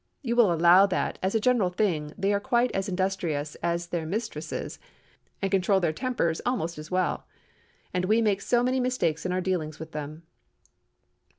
You 0.23 0.35
will 0.35 0.51
allow 0.51 0.87
that, 0.87 1.19
as 1.21 1.35
a 1.35 1.39
general 1.39 1.69
thing, 1.69 2.11
they 2.17 2.33
are 2.33 2.39
quite 2.39 2.71
as 2.71 2.89
industrious 2.89 3.53
as 3.61 3.85
their 3.89 4.03
mistresses, 4.03 4.79
and 5.43 5.51
control 5.51 5.79
their 5.79 5.93
tempers 5.93 6.41
almost 6.43 6.79
as 6.79 6.89
well. 6.89 7.27
And 7.93 8.05
we 8.05 8.19
make 8.19 8.41
so 8.41 8.63
many 8.63 8.79
mistakes 8.79 9.27
in 9.27 9.31
our 9.31 9.41
dealings 9.41 9.77
with 9.77 9.91
them!" 9.91 10.23